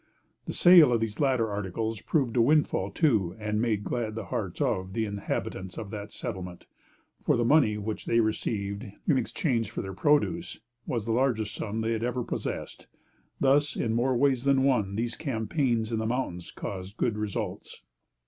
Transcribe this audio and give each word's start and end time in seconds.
The 0.45 0.53
sale 0.53 0.91
of 0.91 0.99
these 0.99 1.19
latter 1.19 1.51
articles 1.51 2.01
proved 2.01 2.35
a 2.35 2.41
windfall 2.41 2.89
to, 2.89 3.35
and 3.37 3.61
made 3.61 3.83
glad 3.83 4.15
the 4.15 4.25
hearts 4.25 4.59
of 4.59 4.93
the 4.93 5.05
inhabitants 5.05 5.77
of 5.77 5.91
the 5.91 6.07
settlement; 6.07 6.65
for 7.23 7.37
the 7.37 7.45
money 7.45 7.77
which 7.77 8.07
they 8.07 8.19
received, 8.19 8.83
in 9.07 9.19
exchange 9.19 9.69
for 9.69 9.83
their 9.83 9.93
produce, 9.93 10.59
was 10.87 11.05
the 11.05 11.11
largest 11.11 11.53
sum 11.53 11.81
they 11.81 11.91
had 11.91 12.03
ever 12.03 12.23
possessed. 12.23 12.87
Thus, 13.39 13.75
in 13.75 13.93
more 13.93 14.17
ways 14.17 14.43
than 14.43 14.63
one, 14.63 14.95
these 14.95 15.15
campaigns 15.15 15.91
in 15.91 15.99
the 15.99 16.07
mountains 16.07 16.49
caused 16.49 16.97
good 16.97 17.15
results. 17.15 17.83